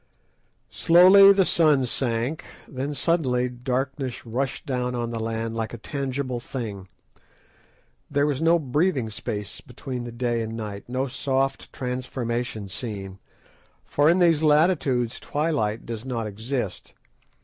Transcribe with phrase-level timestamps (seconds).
[0.71, 6.39] Slowly the sun sank, then suddenly darkness rushed down on the land like a tangible
[6.39, 6.87] thing.
[8.09, 13.19] There was no breathing space between the day and night, no soft transformation scene,
[13.85, 16.95] for in these latitudes twilight does not exist.